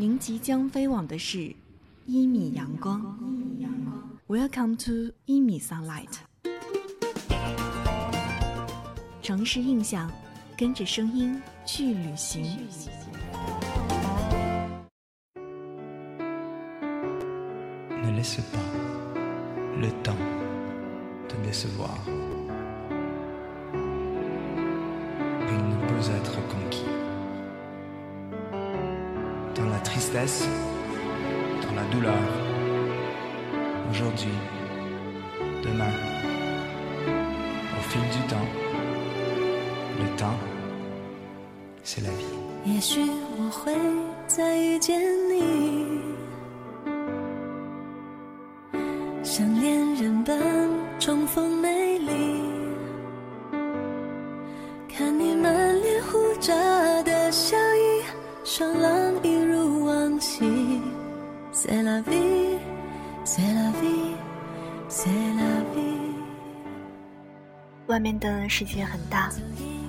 [0.00, 1.52] 您即将飞往的是
[2.06, 3.18] 一米阳光。
[4.28, 6.18] Welcome to 一米 sunlight。
[9.20, 10.08] 城市印象，
[10.56, 12.44] 跟着声音去旅行。
[18.00, 18.60] Ne laisse pas
[19.80, 20.14] le temps
[21.26, 21.90] te décevoir.
[25.48, 26.38] Il ne peut être
[30.14, 32.14] dans la douleur,
[33.90, 34.32] aujourd'hui,
[35.62, 35.92] demain,
[37.76, 38.48] au fil du temps,
[40.00, 40.38] le temps,
[41.82, 42.70] c'est la vie.
[68.58, 69.30] 世界很大，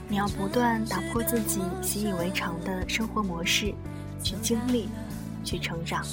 [0.08, 3.74] 你要不断打破自己习以为常的生活模式，
[4.22, 4.88] 去经历，
[5.44, 6.06] 去成长。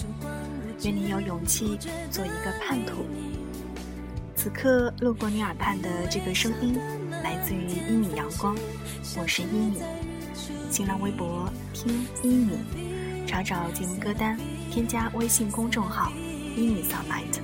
[0.83, 1.79] 愿你有勇气
[2.11, 3.05] 做一个叛徒。
[4.35, 6.81] 此刻路过你耳畔的这个声音，
[7.23, 8.57] 来自于一米阳光，
[9.19, 9.83] 我是一米。
[10.71, 12.57] 新浪微博听一米，
[13.27, 14.35] 查找节目歌单，
[14.71, 16.11] 添加微信公众号
[16.57, 17.39] 一米 sunlight。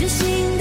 [0.00, 0.59] 这心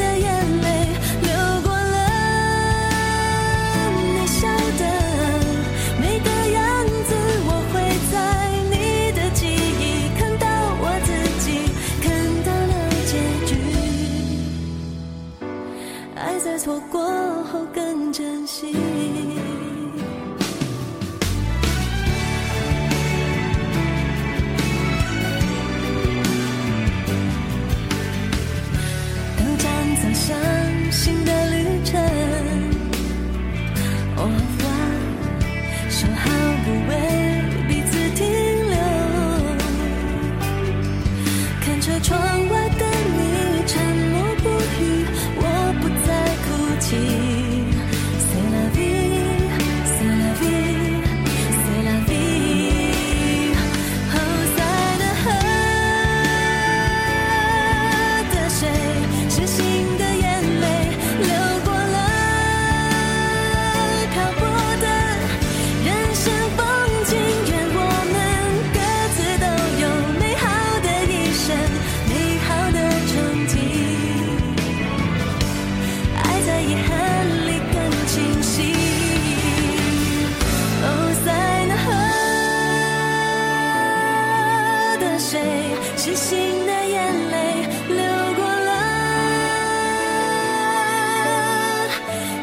[85.98, 87.98] 是心的眼泪流
[88.36, 88.72] 过了，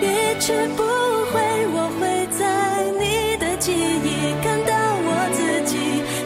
[0.00, 0.04] 一
[0.41, 0.82] 去不
[1.32, 1.34] 回。
[1.69, 2.00] 我会
[2.38, 2.41] 在
[2.98, 4.06] 你的记忆
[4.42, 5.72] 看到我自己，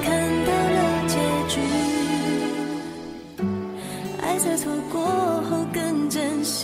[0.04, 0.08] 看
[0.46, 0.78] 到了
[1.08, 1.14] 结
[1.48, 1.54] 局。
[4.22, 5.00] 爱在错过
[5.42, 6.58] 后更珍惜。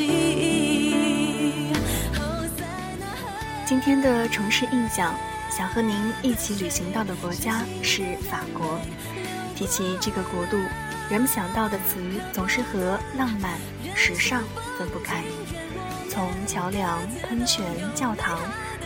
[3.64, 5.14] 今天的城市印象，
[5.50, 8.78] 想和您一起旅行到的国家是法国。
[9.56, 10.58] 提起这个国度，
[11.10, 11.98] 人们想到的词
[12.30, 13.58] 总是和浪漫、
[13.94, 14.44] 时尚
[14.78, 15.24] 分不开。
[16.10, 18.38] 从桥梁、喷泉、教堂，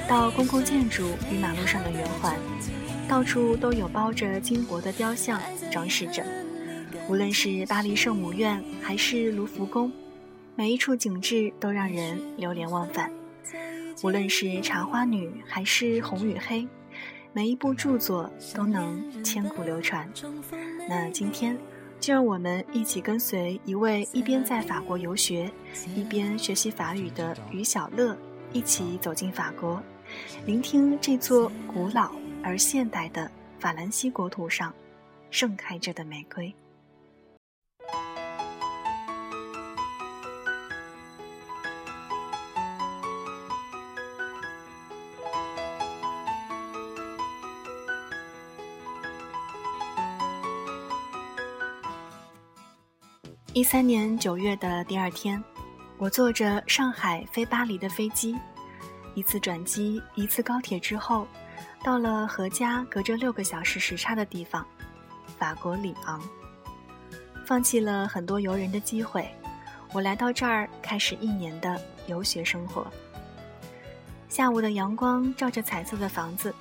[0.08, 2.36] 到公共建筑与马路上的圆环，
[3.08, 5.41] 到处都有包着金箔的雕像
[5.72, 6.25] 装饰着。
[7.08, 9.91] 无论是巴黎圣母院还是卢浮宫，
[10.54, 13.10] 每一处景致都让人流连忘返。
[14.02, 16.66] 无论是茶花女还是红与黑，
[17.33, 20.09] 每一部著作都能千古流传。
[20.89, 21.57] 那今天，
[22.01, 25.51] 就让我们一起跟随一位一边在法国游学，
[25.95, 28.17] 一边学习法语的于小乐，
[28.53, 29.81] 一起走进法国，
[30.44, 32.12] 聆听这座古老
[32.43, 33.31] 而现代的
[33.61, 34.75] 法兰西国土上
[35.31, 36.53] 盛开着的玫瑰。
[53.52, 55.43] 一三年九月的第二天，
[55.99, 58.37] 我坐着上海飞巴黎的飞机，
[59.17, 61.26] 一次转机，一次高铁之后，
[61.82, 64.64] 到了和家隔着六个小时时差的地方——
[65.37, 66.23] 法国里昂。
[67.44, 69.29] 放弃了很多游人的机会，
[69.93, 72.87] 我来到这儿开始一年的游学生活。
[74.29, 76.55] 下午的阳光照着彩色的房子，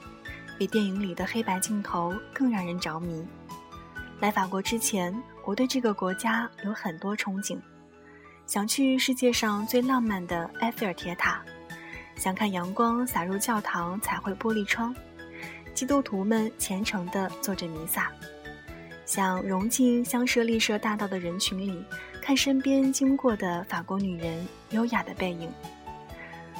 [0.57, 3.23] 比电影里的黑白镜头更让人着迷。
[4.19, 7.57] 来法国之前，我对这个国家有很多憧憬，
[8.45, 11.41] 想去世界上最浪漫的埃菲尔铁塔，
[12.17, 14.93] 想看阳光洒入教堂彩绘玻璃窗，
[15.73, 18.11] 基督徒们虔诚地做着弥撒，
[19.05, 21.81] 想融进香榭丽舍大道的人群里，
[22.21, 25.49] 看身边经过的法国女人优雅的背影。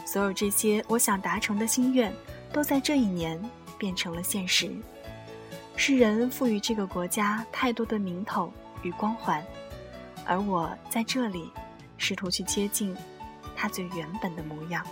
[0.06, 2.12] 所有这些我想达成的心愿，
[2.54, 3.38] 都在这一年
[3.78, 4.72] 变成了现实。
[5.82, 9.42] 世人赋予这个国家太多的名头与光环，
[10.26, 11.50] 而我在这里，
[11.98, 12.94] 试图去接近
[13.56, 14.86] 它最原本的模样。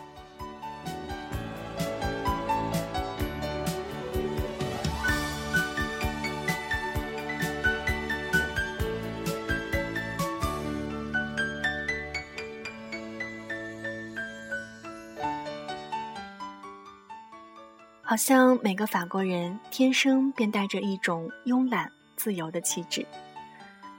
[18.09, 23.05] 好像每个法国人天生便带着一种慵懒自由的气质。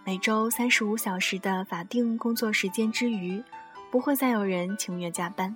[0.03, 3.45] 每周三十五小时的法定工作时间之余，
[3.91, 5.55] 不会再有人情愿加班。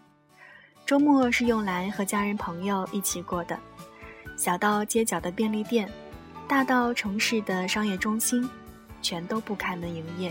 [0.84, 3.58] 周末是用来和家人朋友一起过的。
[4.36, 5.88] 小到街角的便利店，
[6.46, 8.46] 大到城市的商业中心，
[9.00, 10.30] 全都不开门营业。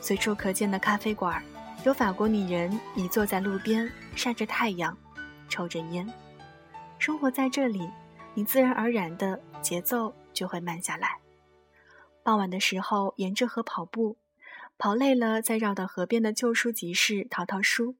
[0.00, 1.40] 随处可见的咖啡馆，
[1.84, 4.98] 有法国女人倚坐在路边晒着太阳，
[5.48, 6.12] 抽着烟。
[7.02, 7.90] 生活在这里，
[8.32, 11.18] 你自然而然的节奏就会慢下来。
[12.22, 14.18] 傍晚的时候，沿着河跑步，
[14.78, 17.96] 跑累了再绕到河边的旧书集市淘淘书。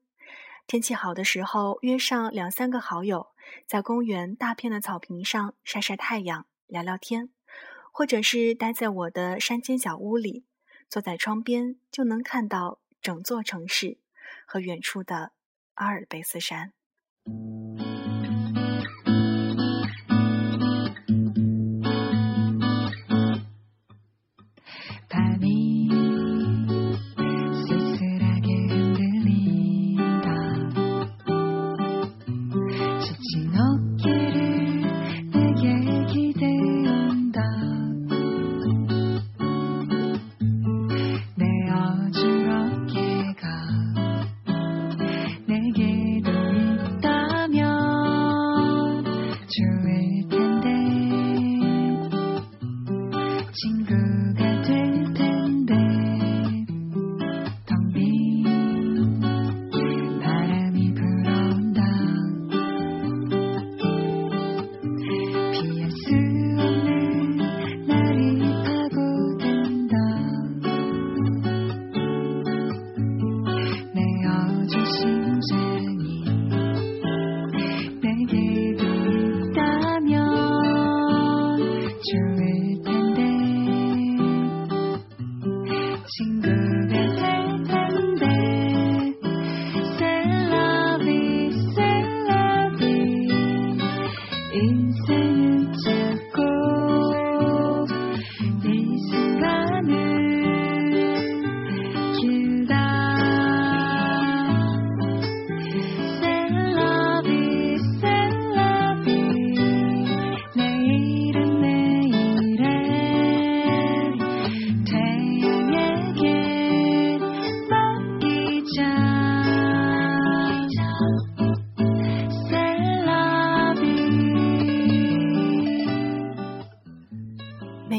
[0.67, 3.27] 天气好的时候，约上两三个好友，
[3.67, 7.29] 在公园大片的草坪上晒晒太阳、聊聊天，
[7.91, 10.45] 或者是待在我的山间小屋里，
[10.87, 13.97] 坐在窗边就能看到整座城市
[14.45, 15.33] 和远处的
[15.73, 16.71] 阿尔卑斯山。
[25.13, 25.72] Danny.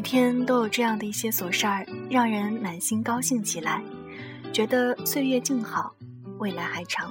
[0.05, 3.83] 天都有这样的一些琐事儿，让人满心高兴起来，
[4.53, 5.95] 觉得岁月静好，
[6.39, 7.11] 未来还长。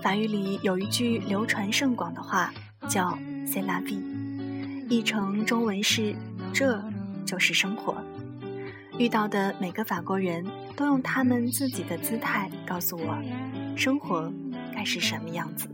[0.00, 2.54] 法语里有一句流传甚广的话，
[2.88, 4.00] 叫 “c'est la vie”，
[4.88, 6.14] 译成中文是
[6.54, 6.80] “这
[7.26, 7.96] 就是生活”。
[8.96, 10.46] 遇到的每个法国人
[10.76, 13.18] 都用他们自己的姿态告诉我，
[13.76, 14.32] 生活
[14.72, 15.68] 该是什么样子。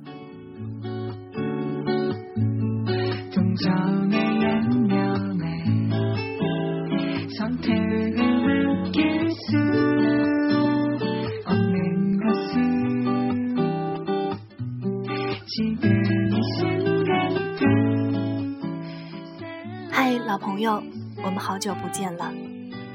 [19.90, 20.83] 嗨，老朋友，
[21.25, 22.31] 我们好久不见了，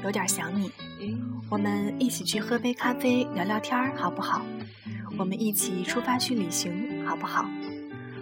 [0.04, 0.70] 有点想你。
[1.50, 4.40] 我们一起去喝杯咖啡聊聊天儿，好不好？
[5.18, 7.44] 我们一起出发去旅行，好不好？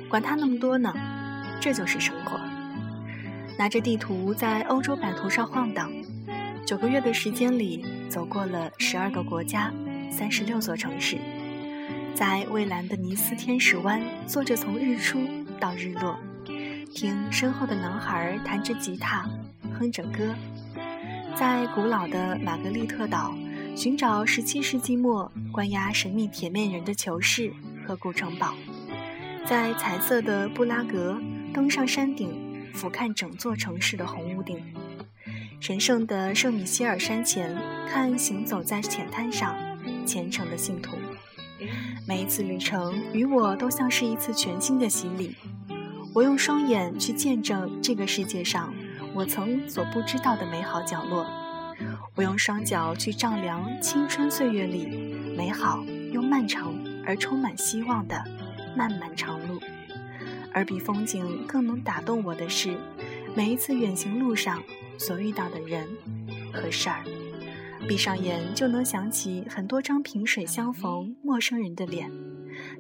[0.09, 0.95] 管他那么多呢，
[1.61, 2.41] 这就是生活。
[3.59, 5.93] 拿着地图在欧洲版图上晃荡，
[6.65, 9.71] 九个月的时间里，走过了十二个国家，
[10.11, 11.19] 三十六座城市，
[12.15, 15.19] 在蔚蓝的尼斯天使湾坐着，从日出
[15.59, 16.19] 到日落，
[16.95, 19.29] 听身后的男孩弹着吉他，
[19.79, 20.35] 哼着歌；
[21.35, 23.35] 在古老的玛格丽特岛，
[23.75, 27.53] 寻找17世纪末关押神秘铁面人的囚室
[27.87, 28.55] 和古城堡；
[29.47, 31.21] 在彩色的布拉格，
[31.55, 34.59] 登上山顶，俯瞰整座城市的红屋顶；
[35.61, 37.57] 神圣的圣米歇尔山前，
[37.89, 39.57] 看行走在浅滩上
[40.07, 40.97] 虔诚的信徒。
[42.07, 45.37] 每一次旅程与我都像是一次全新的洗礼。
[46.13, 48.75] 我用双眼去见证这个世界上
[49.15, 51.27] 我曾所不知道的美好角落。
[52.15, 54.87] 我用双脚去丈量青春岁月里
[55.37, 55.83] 美好
[56.13, 56.75] 又漫长
[57.07, 58.23] 而充满希望的
[58.77, 59.61] 漫漫长路。
[60.53, 62.77] 而比风景更能打动我的是，
[63.35, 64.63] 每一次远行路上
[64.99, 65.89] 所遇到的人
[66.53, 67.03] 和事儿。
[67.89, 72.11] 闭上眼就能想起很多张萍水相逢陌生人的脸，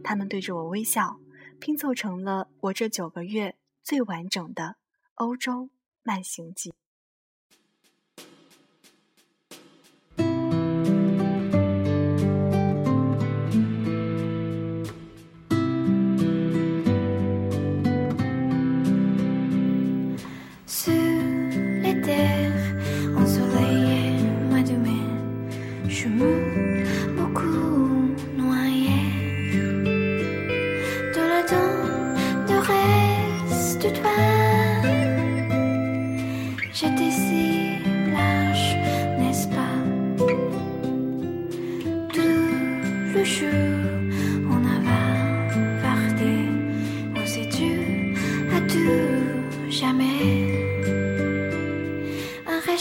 [0.03, 1.19] 他们对着我微笑，
[1.61, 4.77] 拼凑成了我这九个月最完整的
[5.15, 5.71] 欧洲
[6.03, 6.73] 慢行记。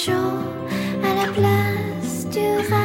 [0.10, 2.81] à la place du rêve.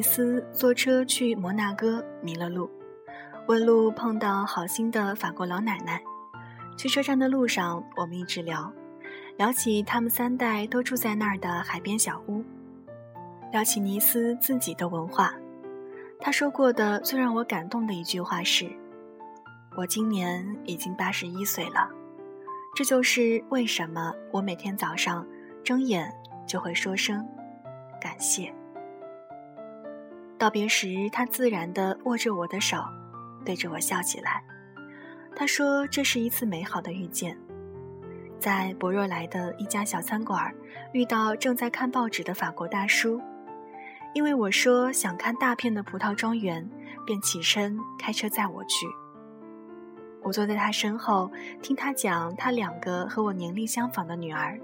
[0.00, 2.70] 尼斯坐车去摩纳哥迷了路，
[3.46, 6.00] 问路碰到好心的法国老奶奶。
[6.74, 8.72] 去车站的路上，我们一直聊，
[9.36, 12.42] 聊起他们三代都住在那儿的海边小屋，
[13.52, 15.34] 聊起尼斯自己的文化。
[16.18, 18.72] 他说过的最让我感动的一句话是
[19.76, 21.90] ：“我今年已经八十一岁了，
[22.74, 25.26] 这就是为什么我每天早上
[25.62, 26.10] 睁眼
[26.46, 27.22] 就会说声
[28.00, 28.50] 感谢。”
[30.40, 32.78] 道别时，他自然地握着我的手，
[33.44, 34.42] 对着我笑起来。
[35.36, 37.36] 他说：“这是一次美好的遇见，
[38.38, 40.50] 在博若莱的一家小餐馆
[40.94, 43.20] 遇到正在看报纸的法国大叔。
[44.14, 46.66] 因为我说想看大片的葡萄庄园，
[47.04, 48.86] 便起身开车载我去。
[50.22, 51.30] 我坐在他身后，
[51.60, 54.58] 听他讲他两个和我年龄相仿的女儿，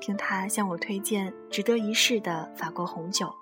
[0.00, 3.34] 听他向我推荐值得一试的法国红酒。”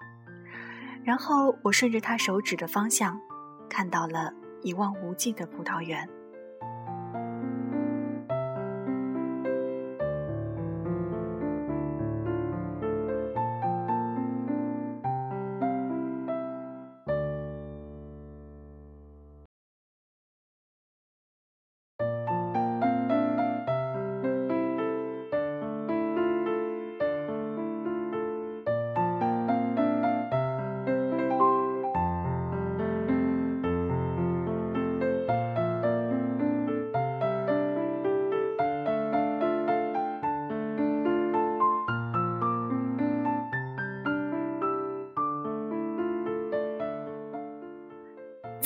[1.07, 3.17] 然后我顺着他手指的方向，
[3.71, 6.09] 看到了一望无际的葡萄园。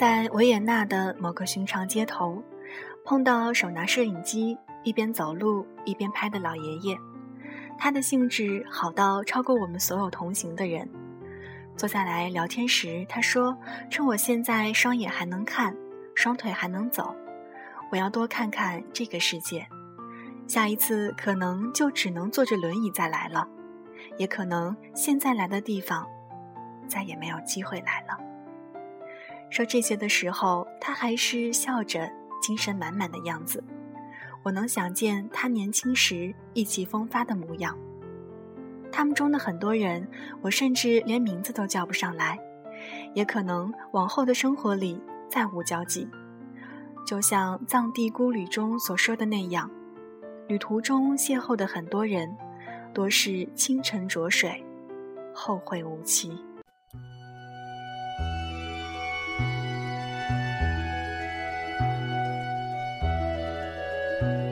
[0.00, 2.42] 在维也纳的某个寻常街头，
[3.04, 6.98] 碰到手拿摄影机一边走路一边拍的老爷爷，
[7.76, 10.88] 他的兴致好到超过我们所有同行的人。
[11.76, 13.54] 坐下来聊天时，他说
[13.92, 15.76] ：“趁我现在双眼还能看，
[16.14, 17.14] 双腿还能走，
[17.92, 19.66] 我要多看看这个世界。
[20.46, 23.46] 下一次可能就只能坐着轮椅再来了，
[24.16, 26.08] 也可能现在来的地方，
[26.88, 28.18] 再也没有机会来了。”
[29.50, 33.62] 说这些的时候，他还是笑着，精神满满的样子。
[34.42, 37.76] 我能想见他年轻时意气风发的模样。
[38.92, 40.08] 他们中的很多人，
[40.40, 42.38] 我甚至连名字都叫不上来，
[43.12, 46.08] 也可能往后的生活里再无交集。
[47.06, 49.70] 就像《藏地孤旅》中所说的那样，
[50.46, 52.36] 旅途中邂逅的很多人，
[52.94, 54.64] 多是清晨浊水，
[55.34, 56.38] 后会无期。
[64.20, 64.49] Bye.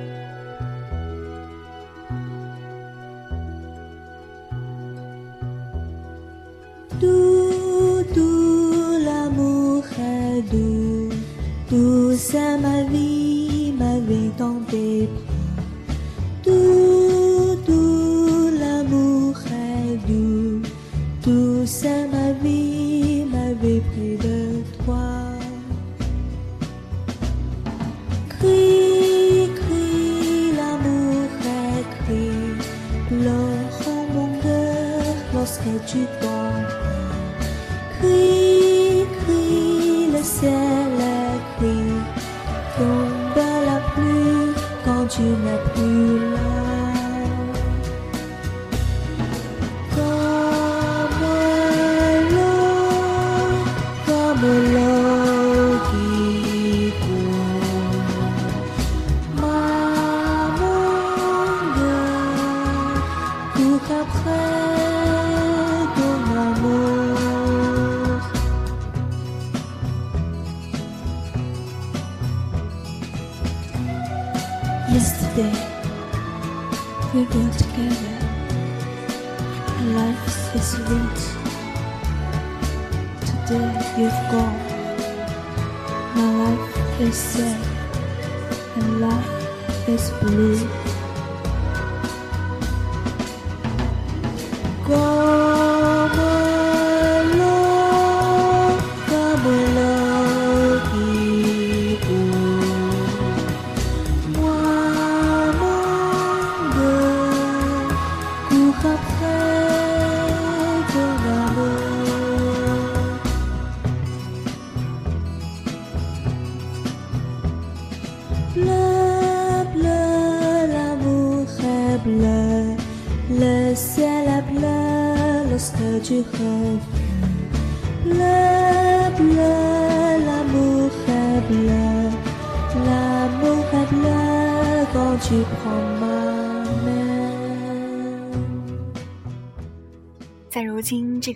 [94.89, 95.18] 光。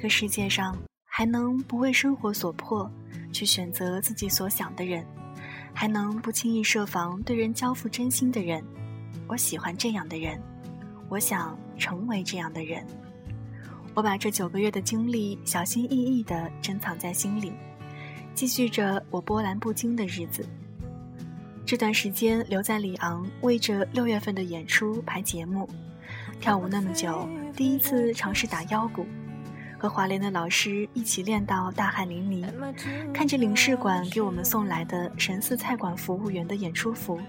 [0.03, 2.91] 个世界上，还能不为生活所迫，
[3.33, 5.07] 去选择自己所想的人，
[5.73, 8.61] 还能不轻易设防对人交付真心的人，
[9.29, 10.43] 我喜欢这样的人，
[11.09, 12.85] 我想成为这样的人。
[13.95, 17.53] 我把这九个月的经历小心翼翼地珍藏在心里，
[18.35, 20.45] 继续着我波澜不惊的日子。
[21.65, 25.69] 这段时间留在里昂，为着六月份的演出排节目，
[26.41, 29.07] 跳舞那么久，第一次尝试打腰鼓，
[29.83, 32.47] 和华联的老师一起练到大汗淋漓，
[33.13, 37.21] 看着领事馆给我们送来的神似菜馆服务员的演出服。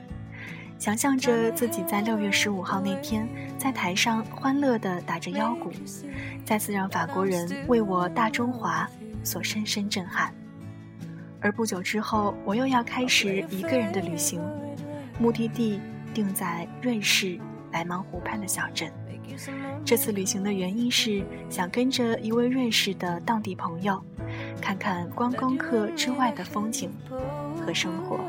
[0.78, 5.72] 想象着自己在六月十五号那天在台上欢乐地打着腰鼓，
[6.46, 8.88] 再次让法国人为我大中华
[9.24, 10.32] 所深深震撼。
[11.42, 14.40] 而不久之后，我又要开始一个人的旅行，
[15.18, 15.82] 目的地
[16.14, 17.40] 定在瑞士
[17.72, 18.94] 莱芒湖畔的小镇。
[19.86, 24.02] 这次旅行的原因是想跟着一位瑞士的当地朋友，
[24.62, 26.92] 看看观光客之外的风景
[27.66, 28.20] 和生活。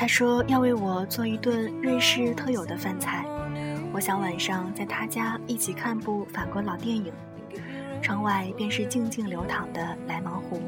[0.00, 3.24] 他说要为我做一顿瑞士特有的饭菜，
[3.92, 7.12] 我想晚上在他家一起看部法国老电影。
[8.00, 10.62] 窗外便是静静流淌的莱芒湖。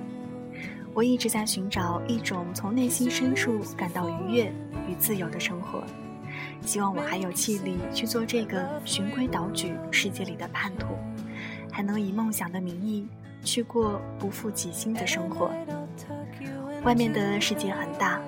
[0.92, 4.52] 我一直在寻找一种从内心深处感到愉悦
[4.88, 5.84] 与自由的生活，
[6.62, 10.88] 希望我还有气力去做这个循规蹈矩世界里的叛徒，
[11.70, 13.06] 还能以梦想的名义
[13.44, 15.52] 去过不负己心的生活。
[16.82, 18.20] 外面的世界很大，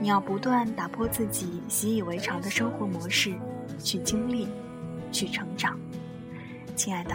[0.00, 3.34] 你要不断打破自己习以为常的生活模式，
[3.78, 4.48] 去经历，
[5.12, 5.78] 去成长。
[6.74, 7.14] 亲爱的，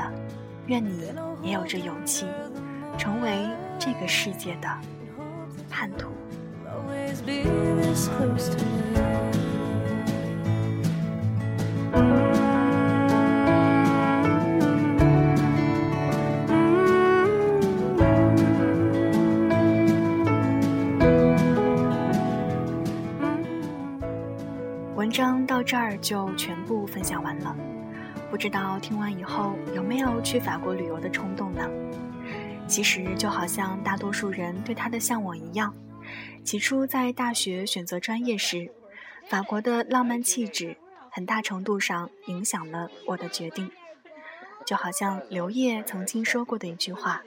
[0.67, 1.12] 愿你
[1.43, 2.26] 也有着勇气，
[2.98, 3.45] 成为。
[3.78, 4.69] 这个世界的
[5.69, 6.10] 叛徒。
[25.65, 27.56] 这儿就全部分享完了，
[28.30, 31.67] 不知道听完以后有没有去法国旅游的冲动呢？
[32.67, 35.73] 其实就好像大多数人对他的向往一样，
[36.43, 38.71] 起初在大学选择专业时，
[39.28, 40.78] 法国的浪漫气质
[41.10, 43.71] 很大程度上影响了我的决定。
[44.65, 47.23] 就好像刘烨曾经说过的一句话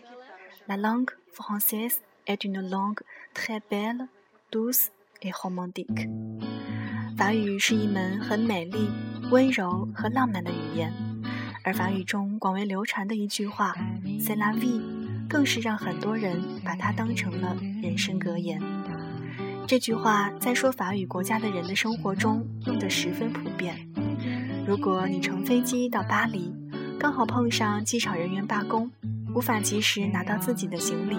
[0.66, 1.96] ：“La langue française
[2.26, 3.02] est une langue
[3.34, 4.08] très belle,
[4.50, 4.86] douce
[5.20, 6.08] et romantique。”
[7.18, 8.88] 法语是一门很美丽、
[9.32, 10.94] 温柔和浪漫的语言，
[11.64, 13.74] 而法语中广为流传的一句话
[14.20, 14.80] ：“C'est la vie。”
[15.28, 18.62] 更是让很多人把它当成了人生格言。
[19.66, 23.76] 这句话在说法语国家的人的生活中用得十分普遍。
[24.64, 26.54] 如果你乘飞机到巴黎，
[27.00, 28.88] 刚好碰上机场人员罢工，
[29.34, 31.18] 无法及时拿到自己的行李，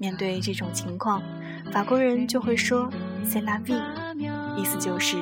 [0.00, 1.22] 面对这种情况，
[1.72, 2.90] 法国人就会说
[3.24, 3.80] “c'est la vie”，
[4.56, 5.16] 意思就是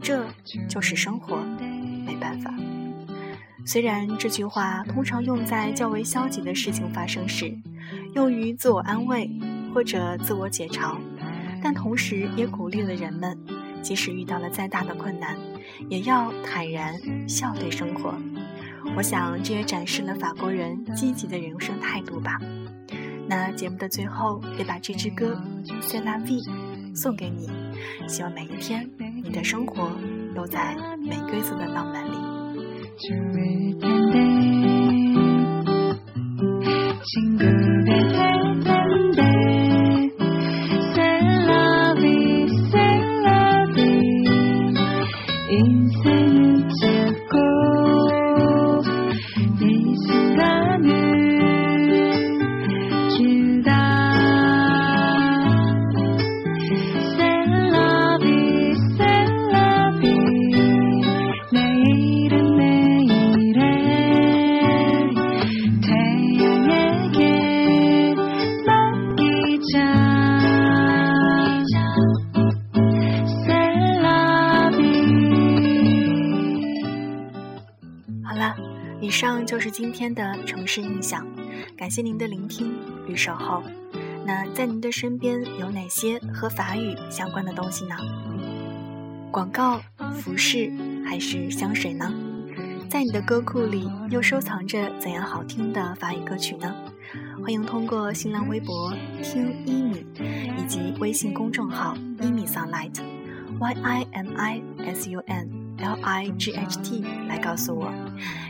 [0.00, 0.24] 这
[0.68, 1.36] 就是生活，
[2.04, 2.52] 没办法。
[3.64, 7.56] 虽然这句话通常用在较为消极的事情发生时，
[8.14, 9.30] 用于自我安慰
[9.72, 10.96] 或者自我解嘲，
[11.62, 13.38] 但同时也鼓励了人们，
[13.80, 15.36] 即使遇到了再大的困难，
[15.88, 16.94] 也要坦然
[17.28, 18.14] 笑对生活。
[18.96, 22.40] 我想这也展示了法国人积极的人生态度吧。
[23.28, 25.40] 那节目的最后，也把这支歌
[25.82, 26.42] 《C'est la vie》
[26.94, 27.48] 送给你，
[28.08, 28.88] 希望每一天
[29.24, 29.90] 你的生活
[30.34, 32.16] 都在玫瑰色的浪漫里。
[79.52, 81.26] 就，是今天的城市印象，
[81.76, 82.72] 感谢您的聆听
[83.06, 83.62] 与守候。
[84.24, 87.94] 那在您的身边有哪些和法语相关的东西呢？
[89.30, 89.78] 广告、
[90.14, 90.72] 服饰
[91.06, 92.10] 还是香水呢？
[92.88, 96.74] 在你的歌库里又收藏着怎样好听的法语歌曲呢？
[97.42, 98.90] 欢迎通过新浪微博
[99.22, 100.06] 听一米
[100.56, 105.60] 以及微信公众号一米 sunlight，y i m i s u n。
[105.78, 107.92] L I G H T 来告诉我，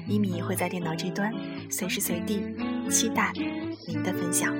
[0.07, 1.33] 一米会在电脑这端，
[1.70, 2.42] 随时随地
[2.90, 3.33] 期待
[3.87, 4.55] 您的分享。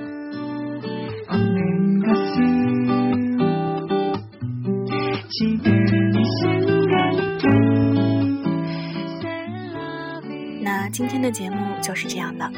[10.61, 12.49] 那今天的节目就是这样了，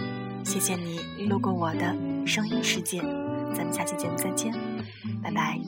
[0.43, 2.99] 谢谢你路过我的声音世界，
[3.53, 4.53] 咱们下期节目再见，
[5.23, 5.59] 拜拜。